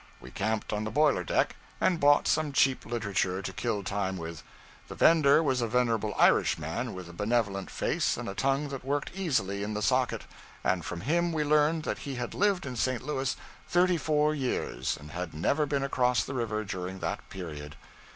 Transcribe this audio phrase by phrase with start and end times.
[0.19, 4.41] We camped on the boiler deck, and bought some cheap literature to kill time with.
[4.87, 9.11] The vender was a venerable Irishman with a benevolent face and a tongue that worked
[9.13, 10.23] easily in the socket,
[10.63, 13.03] and from him we learned that he had lived in St.
[13.05, 13.37] Louis
[13.67, 17.75] thirty four years and had never been across the river during that period.